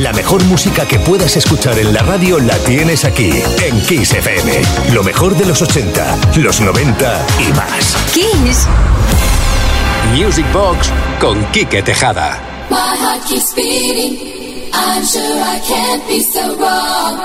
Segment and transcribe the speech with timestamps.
[0.00, 3.30] La mejor música que puedas escuchar en la radio la tienes aquí,
[3.62, 4.62] en Kiss FM.
[4.94, 7.96] Lo mejor de los 80, los 90 y más.
[8.14, 8.66] Kiss.
[10.14, 10.90] Music Box
[11.20, 12.40] con Quique Tejada.
[12.70, 14.70] My heart keeps beating.
[14.72, 17.18] I'm sure I can't be so wrong.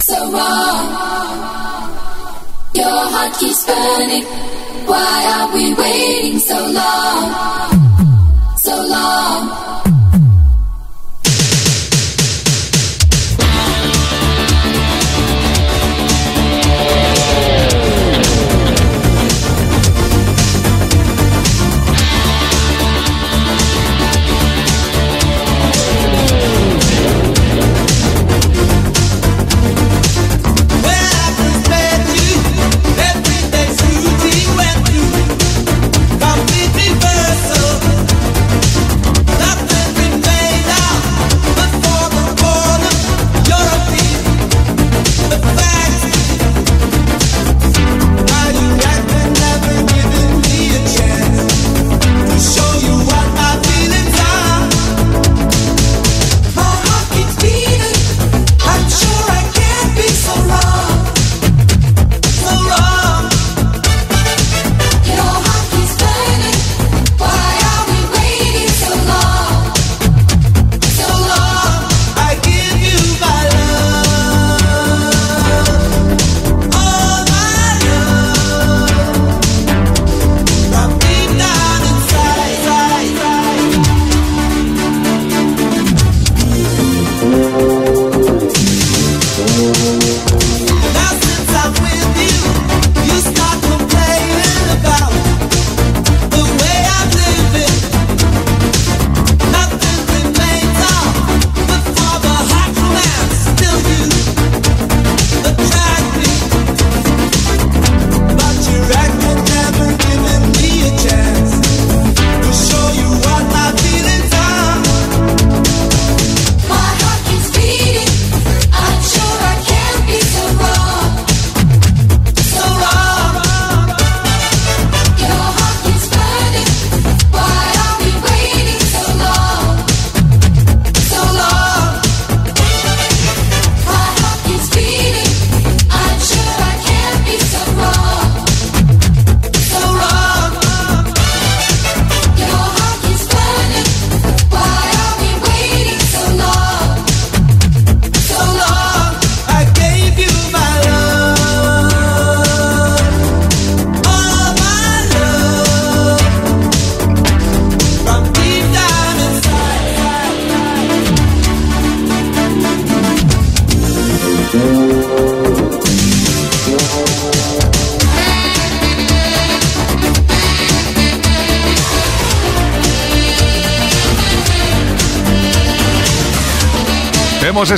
[0.00, 0.86] So wrong.
[2.74, 4.26] Your heart keeps burning.
[4.86, 7.32] Why are we waiting so long?
[8.58, 9.65] So long.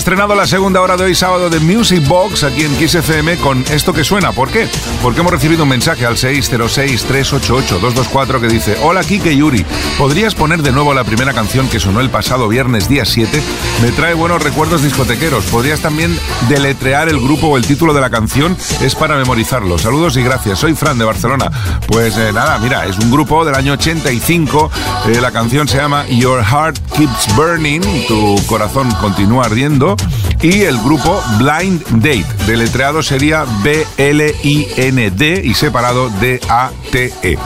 [0.09, 3.63] Estrenado la segunda hora de hoy sábado de Music Box aquí en Kiss FM con
[3.71, 4.33] esto que suena.
[4.33, 4.67] ¿Por qué?
[5.03, 9.67] Porque hemos recibido un mensaje al 606-388-224 que dice Hola Kike Yuri,
[9.99, 13.43] ¿podrías poner de nuevo la primera canción que sonó el pasado viernes día 7?
[13.83, 15.45] Me trae buenos recuerdos discotequeros.
[15.45, 18.57] ¿Podrías también deletrear el grupo o el título de la canción?
[18.81, 19.77] Es para memorizarlo.
[19.77, 20.59] Saludos y gracias.
[20.59, 21.51] Soy Fran de Barcelona.
[21.87, 24.71] Pues eh, nada, mira, es un grupo del año 85.
[25.09, 27.83] Eh, la canción se llama Your Heart Keeps Burning.
[28.09, 29.98] Tu corazón continúa ardiendo
[30.43, 32.27] y el grupo Blind Date.
[32.47, 37.33] Deletreado sería B-L-I-N-D y separado D-A-T-E.
[37.33, 37.39] Eh,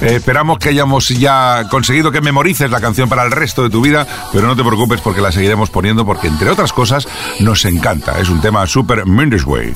[0.00, 4.06] esperamos que hayamos ya conseguido que memorices la canción para el resto de tu vida,
[4.32, 7.06] pero no te preocupes porque la seguiremos poniendo porque, entre otras cosas,
[7.40, 8.18] nos encanta.
[8.18, 9.72] Es un tema súper Mendes Way.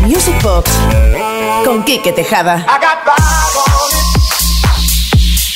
[0.00, 0.70] Music Box
[1.64, 2.66] con Kike Tejada.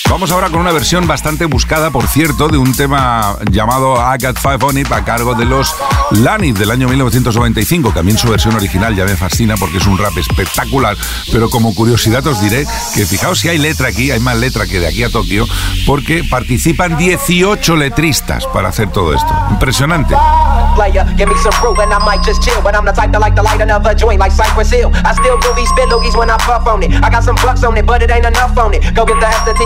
[0.09, 4.39] Vamos ahora con una versión bastante buscada, por cierto, de un tema llamado I Got
[4.39, 5.75] Five On It a cargo de los
[6.13, 7.91] Lannis del año 1995.
[7.93, 10.97] También su versión original ya me fascina porque es un rap espectacular.
[11.33, 12.65] Pero como curiosidad os diré
[12.95, 15.47] que fijaos si hay letra aquí, hay más letra que de aquí a Tokio,
[15.87, 19.35] porque participan 18 letristas para hacer todo esto.
[19.51, 20.15] Impresionante.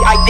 [0.07, 0.30] Got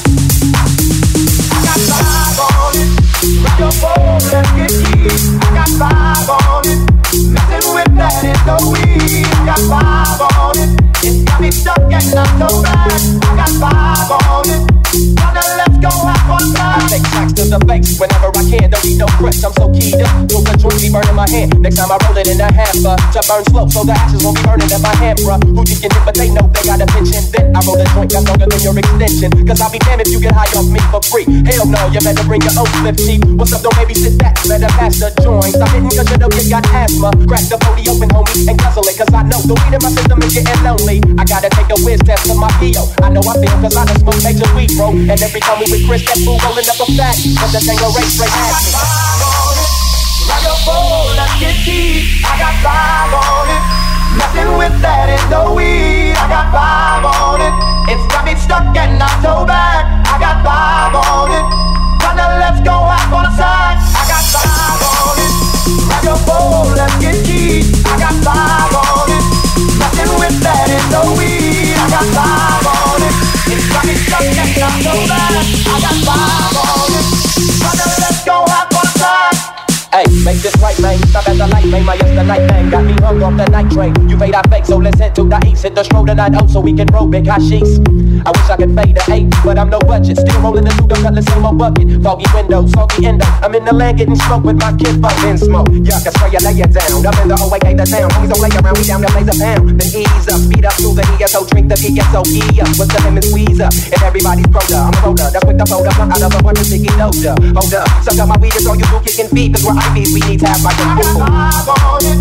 [1.81, 4.41] need no press, I'm so
[4.71, 5.07] keyed
[5.53, 6.27] up.
[7.41, 10.60] Feel the joint be burning my hand.
[21.61, 24.35] Next time I roll it in a hamper to burn slow, so the ashes won't
[24.35, 25.37] be burning in my hand, bruh.
[25.39, 27.85] Who just get it, but they know they got a and then I roll a
[27.95, 29.29] joint that's longer than your extension.
[29.47, 31.23] Cause I'll be damned if you get high off me for free.
[31.47, 33.23] Hell no, you better bring your own flip cheap.
[33.39, 35.55] What's up, don't maybe sit back, better pass the joint.
[35.55, 37.15] Stop hitting cause you know you got asthma.
[37.23, 38.97] Crack the 40 open, homie, and guzzle it.
[38.99, 40.90] Cause I know the weed in my system is getting lonely.
[40.91, 42.83] I gotta take a whiz test to my PO.
[42.99, 44.91] I know I feel cause I done smoke major weed, bro.
[44.91, 47.15] And every time we with Chris, that fool rolling up a fat.
[47.39, 48.75] But the thing race straight at me.
[50.27, 52.27] Like a bowl, let's get deep.
[52.27, 53.63] I got five on it.
[54.19, 56.11] Nothing with that is no weed.
[56.11, 57.55] I got five on it.
[57.95, 59.87] It's got me stuck and not so bad.
[60.11, 61.45] I got five on it.
[62.03, 63.79] Kinda let's go out on the side.
[63.79, 65.33] I got five on it.
[65.87, 67.63] Like a bowl, let's get deep.
[67.87, 68.70] I got five
[71.17, 71.75] weed.
[71.77, 73.15] I got five on it.
[75.07, 75.21] Not.
[75.21, 77.05] I got five on it.
[77.61, 78.41] The.
[79.91, 80.97] Hey, make this right, man.
[81.09, 81.85] Stop at the light, man.
[81.85, 83.93] My yesterday thing got me hung off the night train.
[84.07, 85.63] You fade, I fake, so let's head to the east.
[85.63, 87.79] Hit the stroll tonight, oh, so we can roll big hot sheets.
[88.25, 90.17] I wish I could fade to eight, but I'm no budget.
[90.17, 91.89] Still rolling the Ludo cutlass in my bucket.
[92.03, 93.25] Foggy windows, foggy endo.
[93.41, 95.69] I'm in the land getting smoked with my kid, but in smoke.
[95.71, 97.01] Y'all can spray you, lay it down.
[97.01, 98.09] Up in the OAK, the town.
[98.13, 99.63] Homies don't lay around, we down to blaze a pound.
[99.73, 102.69] Then ease up, speed up through the ESO, drink the ESO, E up.
[102.77, 104.85] With the lemon squeeze up, and everybody's broda.
[104.85, 105.97] I'm a roller, that's to fold up.
[105.97, 107.33] I'm out of a bunch of sticky doja.
[107.57, 109.57] Hold up, suck up my weed, it's all you do, kicking feet.
[109.57, 110.85] Cause we're IVs, we need to have a fool.
[110.85, 112.17] I got five on it.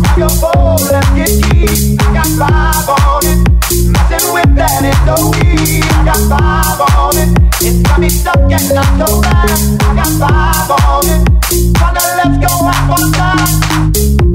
[0.00, 2.00] Rock your bowl, let's get deep.
[2.00, 3.51] I got five on it.
[3.88, 5.84] Messing with that is no weed.
[5.84, 7.30] I got five on it.
[7.64, 9.48] It's got me stuck and not so bad.
[9.82, 11.22] I got five on it.
[11.48, 14.31] Kinda let's go have one time.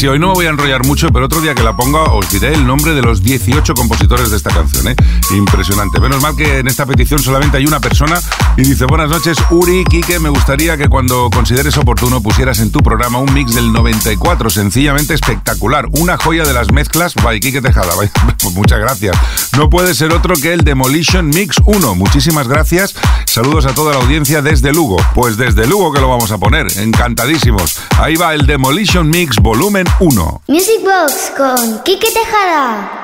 [0.00, 2.30] Sí, hoy no me voy a enrollar mucho, pero otro día que la ponga os
[2.30, 4.96] diré el nombre de los 18 compositores de esta canción, ¿eh?
[5.36, 6.00] Impresionante.
[6.00, 8.18] Menos mal que en esta petición solamente hay una persona
[8.56, 12.78] y dice, buenas noches, Uri, Quique, me gustaría que cuando consideres oportuno pusieras en tu
[12.78, 17.94] programa un mix del 94, sencillamente espectacular, una joya de las mezclas, by Quique Tejada,
[17.94, 18.10] vaya,
[18.42, 19.14] pues muchas gracias.
[19.54, 22.94] No puede ser otro que el Demolition Mix 1, muchísimas gracias,
[23.26, 26.68] saludos a toda la audiencia desde Lugo, pues desde Lugo que lo vamos a poner,
[26.78, 27.78] encantadísimos.
[27.98, 30.42] Ahí va el Demolition Mix volumen 1.
[30.48, 32.96] Music Box con Quique Tejada.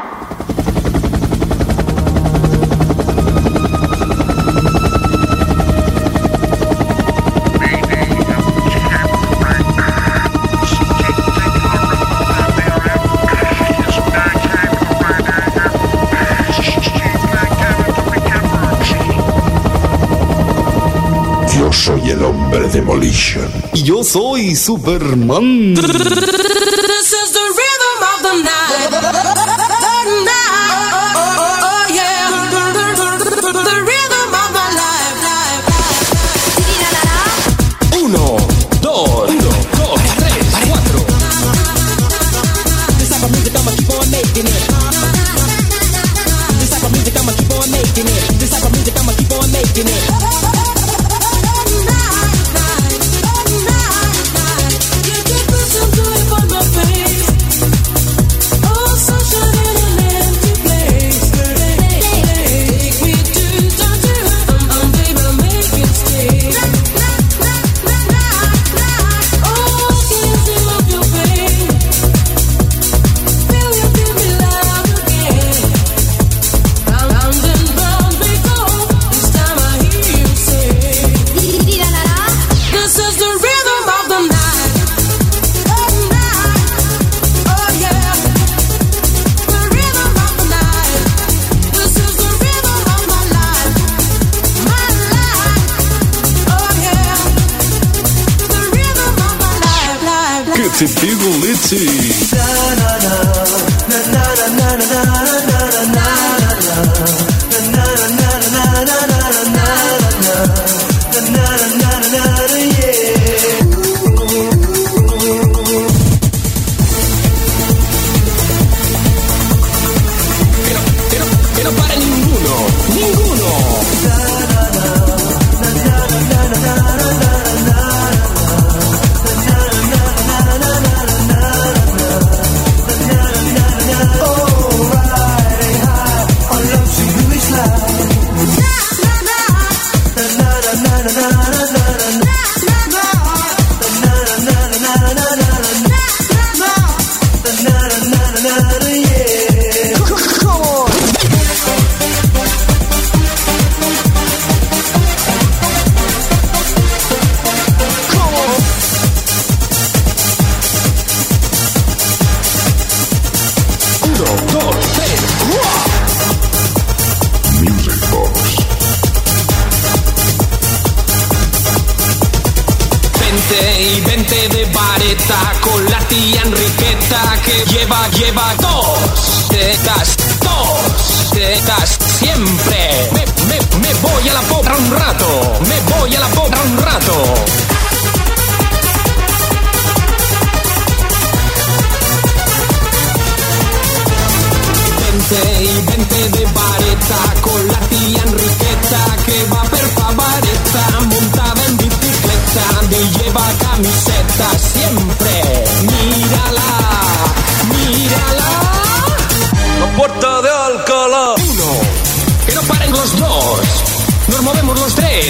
[21.59, 23.47] Yo soy el hombre Demolition.
[23.75, 25.75] Y yo soy Superman.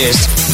[0.07, 0.46] los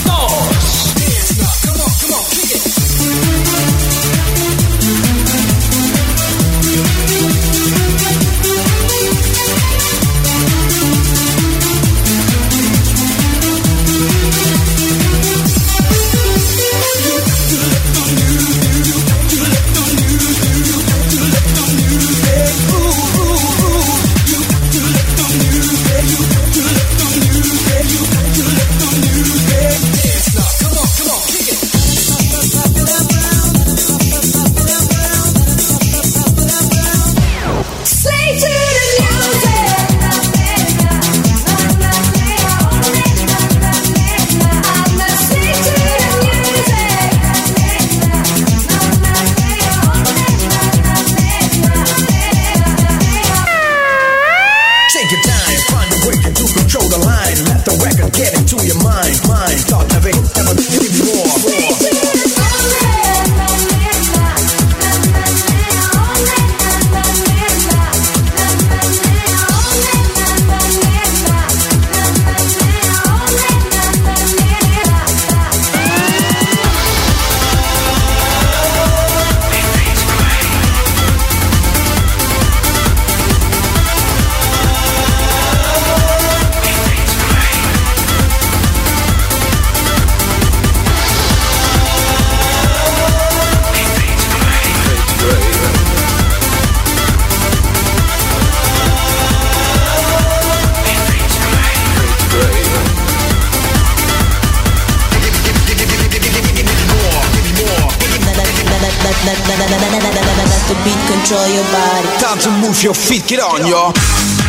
[112.32, 114.41] Time to move your feet, get on, y'all.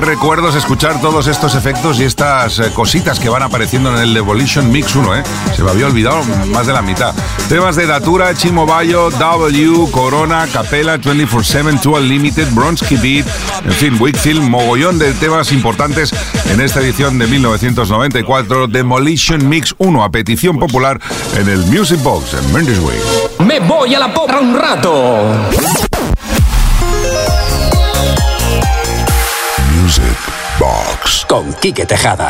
[0.00, 4.70] Recuerdos escuchar todos estos efectos y estas eh, cositas que van apareciendo en el Evolution
[4.70, 5.22] Mix 1, ¿eh?
[5.56, 7.14] Se me había olvidado más de la mitad.
[7.48, 13.26] Temas de Datura, Chimo Bayo, W, Corona, Capella, 24-7, 2 Unlimited, Bronsky Beat,
[13.64, 16.12] en fin, Wickfield, mogollón de temas importantes
[16.50, 21.00] en esta edición de 1994, Demolition Mix 1, a petición popular
[21.36, 22.98] en el Music Box en Mendes Way.
[23.46, 25.87] Me voy a la potra un rato.
[30.58, 31.24] Box.
[31.28, 32.28] Con Quique Tejada.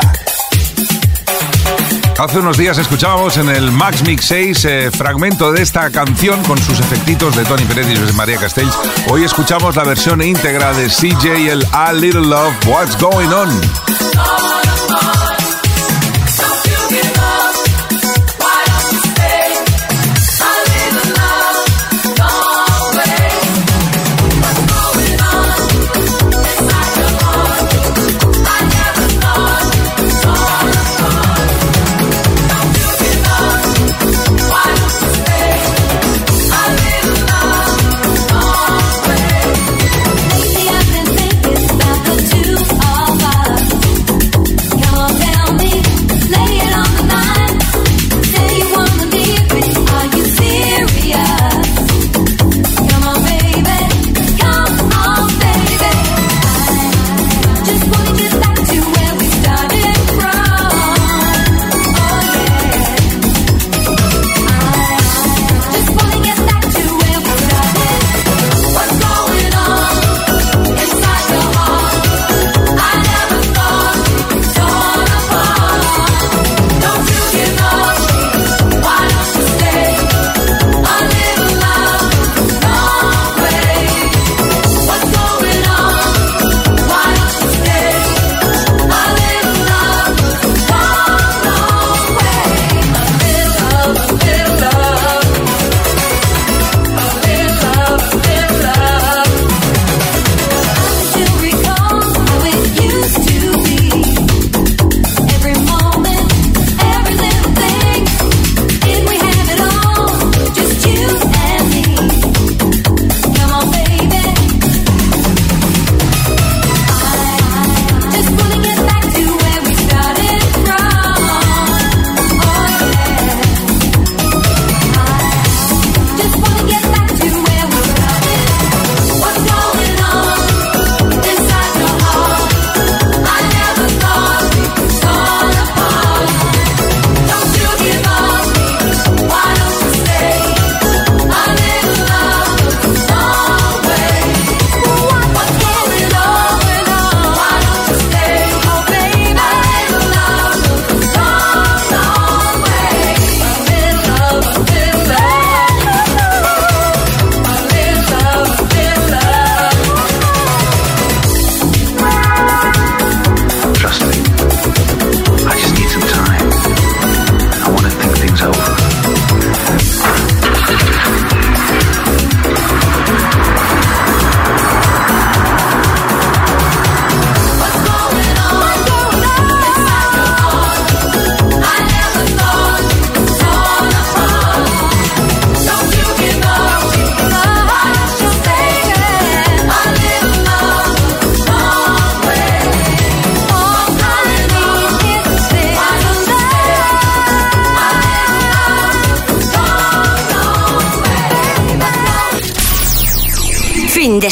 [2.19, 6.57] Hace unos días escuchábamos en el Max Mix 6 eh, fragmento de esta canción con
[6.57, 8.77] sus efectitos de Tony Pérez y José María Castells.
[9.07, 14.68] Hoy escuchamos la versión íntegra de CJ el A Little Love, What's Going On.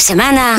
[0.08, 0.56] 什么呢？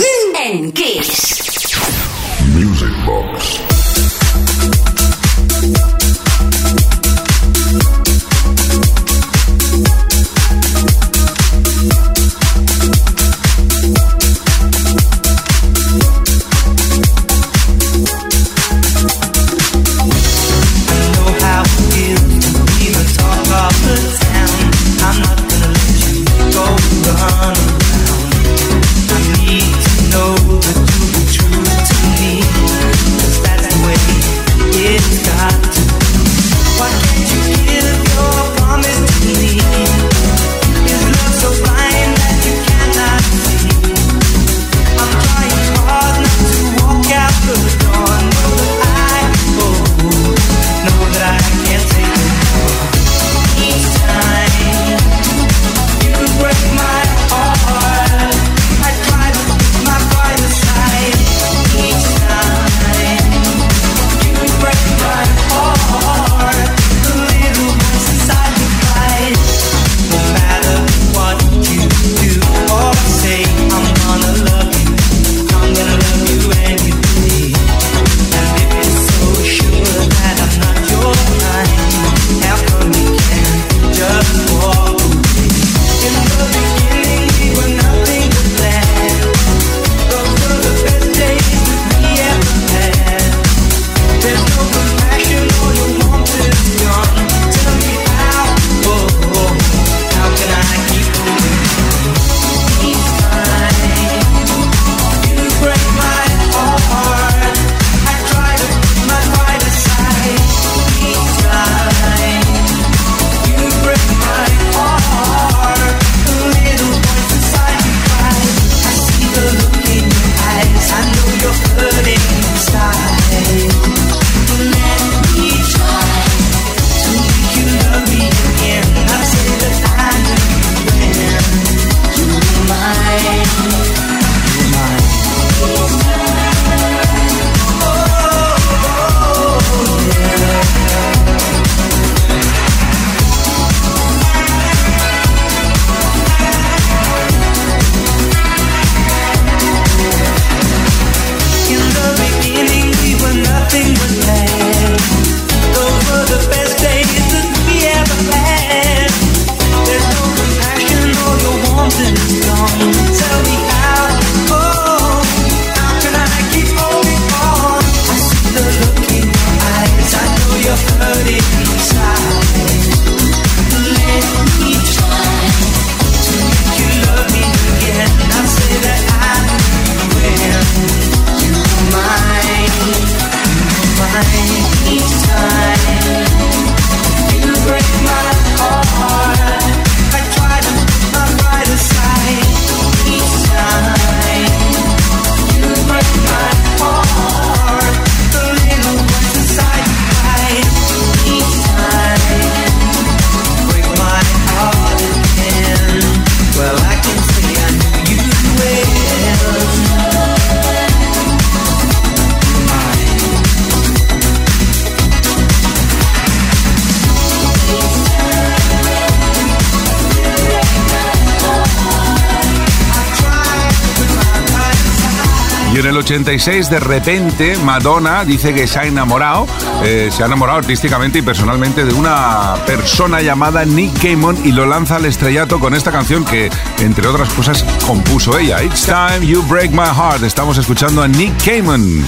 [226.09, 229.45] 86, de repente, Madonna dice que se ha enamorado,
[229.83, 234.65] eh, se ha enamorado artísticamente y personalmente de una persona llamada Nick Gaiman y lo
[234.65, 238.63] lanza al estrellato con esta canción que, entre otras cosas, compuso ella.
[238.63, 240.23] It's time you break my heart.
[240.23, 242.03] Estamos escuchando a Nick Gaiman.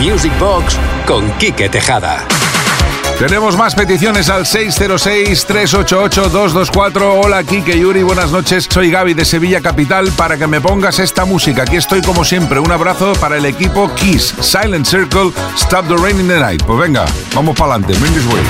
[0.00, 0.76] Music Box
[1.06, 2.26] con Quique Tejada.
[3.20, 7.20] Tenemos más peticiones al 606-388-224.
[7.22, 8.66] Hola, Kike Yuri, buenas noches.
[8.66, 11.64] Soy Gaby de Sevilla Capital para que me pongas esta música.
[11.64, 12.60] Aquí estoy como siempre.
[12.60, 16.64] Un abrazo para el equipo Kiss, Silent Circle, Stop the Rain in the Night.
[16.64, 17.04] Pues venga,
[17.34, 17.92] vamos para adelante.
[17.98, 18.42] Bring this way.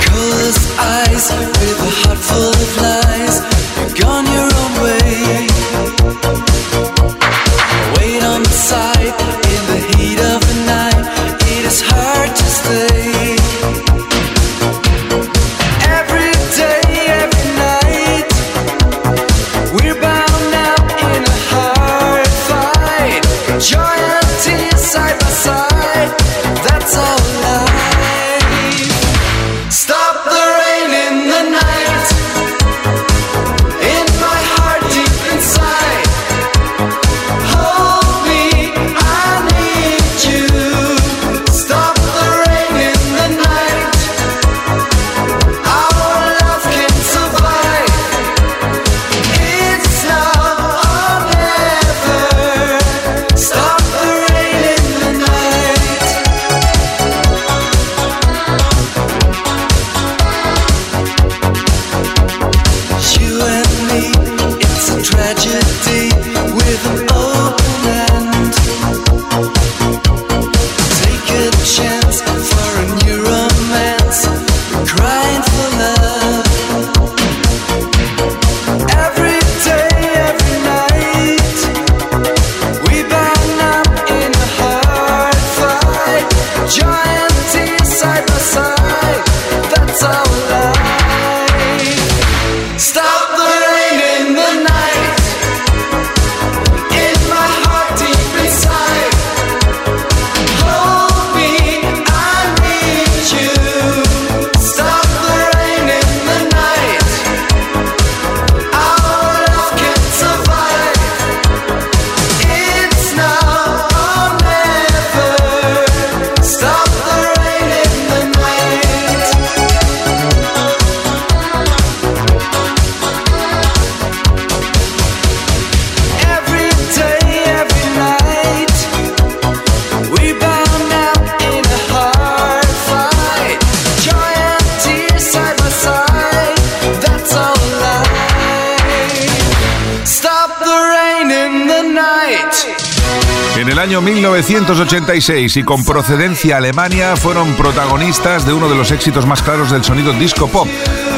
[145.21, 149.85] 1986 y con procedencia Alemania fueron protagonistas de uno de los éxitos más claros del
[149.85, 150.67] sonido disco pop.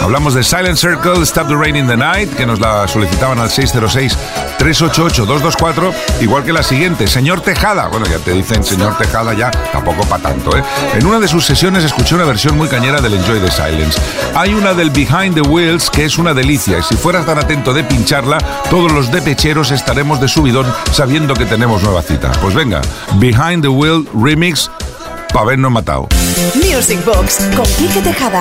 [0.02, 3.50] Hablamos de Silent Circle, Stop the Rain in the Night, que nos la solicitaban al
[3.50, 7.86] 606-388-224, igual que la siguiente, Señor Tejada.
[7.86, 10.64] Bueno, ya te dicen Señor Tejada ya, tampoco para tanto, ¿eh?
[10.94, 13.96] En una de sus sesiones escuché una versión muy cañera del Enjoy the Silence.
[14.34, 17.72] Hay una del Behind the Wheels que es una delicia y si fueras tan atento
[17.72, 18.38] de pincharla,
[18.70, 22.32] todos los de pecheros estaremos de subidón sabiendo que tenemos nueva cita.
[22.42, 22.80] Pues venga,
[23.14, 24.68] Behind the Wheel Remix,
[25.28, 26.08] para habernos matado.
[26.56, 28.40] Music Box con Quique Tejada.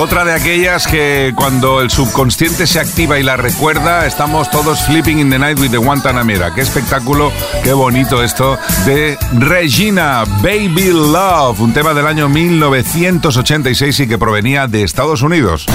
[0.00, 5.18] Otra de aquellas que cuando el subconsciente se activa y la recuerda, estamos todos flipping
[5.18, 6.54] in the night with the Guantanamera.
[6.54, 7.30] Qué espectáculo,
[7.62, 14.66] qué bonito esto de Regina, Baby Love, un tema del año 1986 y que provenía
[14.66, 15.66] de Estados Unidos.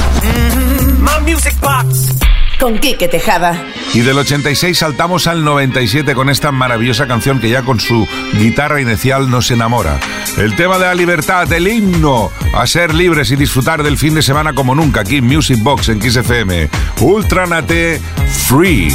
[1.01, 2.24] My Music Box.
[2.59, 3.61] Con Quique Tejada.
[3.93, 8.81] Y del 86 saltamos al 97 con esta maravillosa canción que ya con su guitarra
[8.81, 9.99] inicial nos enamora.
[10.37, 14.21] El tema de la libertad, el himno a ser libres y disfrutar del fin de
[14.21, 16.69] semana como nunca aquí en Music Box en Kiss FM.
[17.01, 18.01] Ultra Nate
[18.47, 18.89] Free.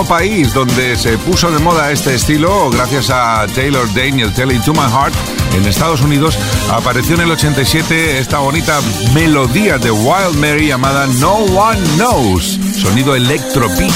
[0.00, 4.72] Mismo país donde se puso de moda este estilo, gracias a Taylor Daniel Telling to
[4.72, 5.12] My Heart,
[5.54, 6.38] en Estados Unidos,
[6.70, 8.78] apareció en el 87 esta bonita
[9.12, 13.92] melodía de Wild Mary llamada No One Knows, sonido electro beat.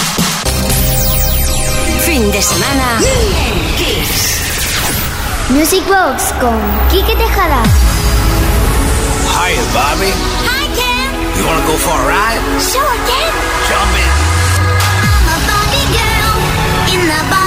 [2.05, 2.99] Fin de semana
[3.77, 4.41] Kiss.
[5.51, 7.63] Music Box con Quique Tejada.
[9.33, 10.13] Hiya, Bobby.
[10.49, 11.39] Hi, Ken.
[11.39, 12.61] You wanna go for a ride?
[12.61, 13.33] Sure, Ken.
[13.69, 14.14] Jump in.
[17.07, 17.44] The Barbie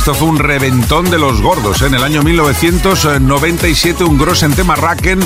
[0.00, 1.82] Esto fue un reventón de los gordos.
[1.82, 1.88] ¿eh?
[1.88, 5.20] En el año 1997, un Grossen tema Racken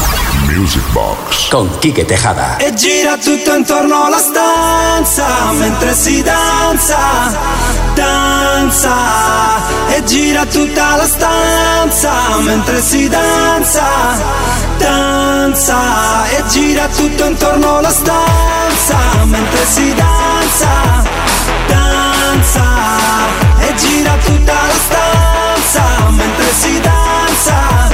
[0.49, 1.49] Music Box.
[1.49, 2.57] Con Quique Tejada.
[2.57, 6.99] E gira tutto intorno alla stanza mentre si danza,
[7.95, 8.95] danza.
[9.89, 13.83] E gira tutta la stanza mentre si danza,
[14.79, 16.29] danza.
[16.31, 20.69] E gira tutto intorno alla stanza mentre si danza,
[21.67, 22.65] danza.
[23.59, 27.90] E gira tutta la stanza mentre si danza.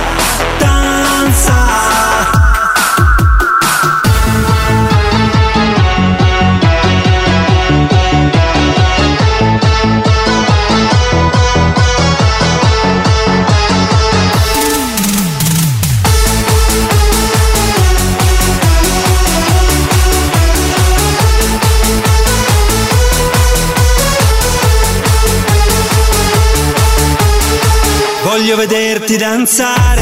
[28.57, 29.96] Vederti danzare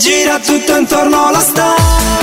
[0.00, 2.19] gira tutto intorno alla stanza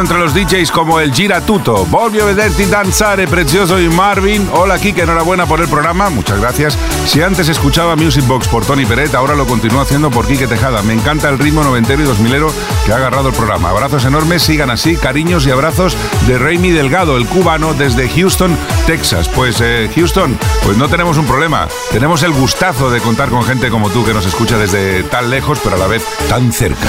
[0.00, 1.84] entre los DJs como el Gira Tuto.
[1.86, 4.48] Volvió a vederti danzare, precioso y Marvin.
[4.52, 6.10] Hola, Kike, enhorabuena por el programa.
[6.10, 6.78] Muchas gracias.
[7.06, 10.82] Si antes escuchaba Music Box por Tony Peret, ahora lo continúo haciendo por Kike Tejada.
[10.82, 12.52] Me encanta el ritmo noventero y dos milero
[12.86, 13.70] que ha agarrado el programa.
[13.70, 14.96] Abrazos enormes, sigan así.
[14.96, 15.96] Cariños y abrazos
[16.26, 19.28] de Raimi Delgado, el cubano, desde Houston, Texas.
[19.28, 21.68] Pues, eh, Houston, pues no tenemos un problema.
[21.90, 25.58] Tenemos el gustazo de contar con gente como tú que nos escucha desde tan lejos,
[25.62, 26.88] pero a la vez tan cerca.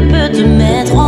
[0.00, 0.99] Que Dieu peut te mettre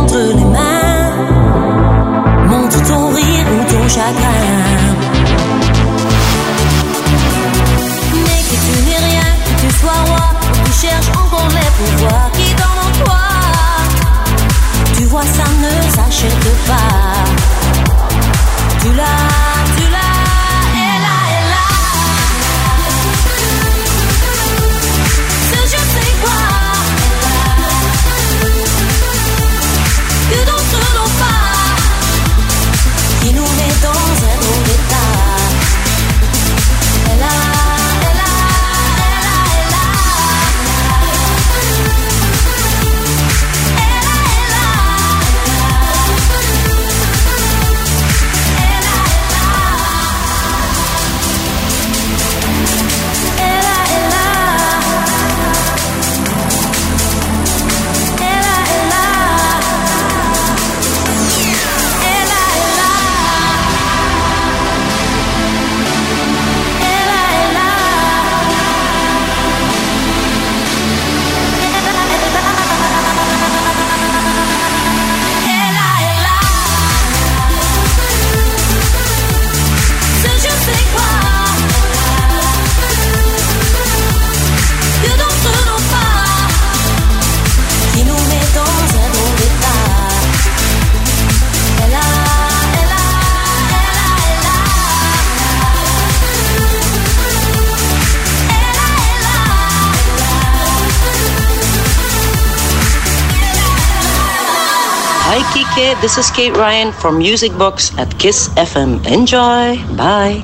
[106.01, 109.05] this is Kate Ryan from Music Box at Kiss FM.
[109.05, 109.77] Enjoy.
[109.95, 110.43] Bye.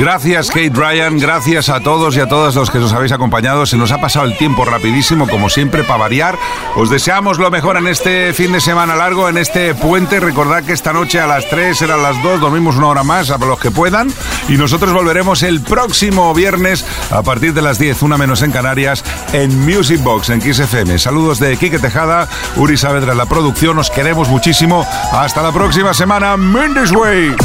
[0.00, 3.66] Gracias Kate Ryan, gracias a todos y a todas los que nos habéis acompañado.
[3.66, 6.38] Se nos ha pasado el tiempo rapidísimo, como siempre, para variar.
[6.74, 10.18] Os deseamos lo mejor en este fin de semana largo, en este puente.
[10.18, 13.36] Recordad que esta noche a las 3 eran las 2, dormimos una hora más a
[13.36, 14.08] los que puedan.
[14.48, 19.04] Y nosotros volveremos el próximo viernes a partir de las 10, una menos en Canarias,
[19.34, 20.98] en Music Box, en Kiss FM.
[20.98, 22.26] Saludos de Quique Tejada,
[22.56, 23.78] Uri Saavedra en la producción.
[23.78, 24.86] Os queremos muchísimo.
[25.12, 26.38] Hasta la próxima semana.
[26.38, 27.36] Mendes Way.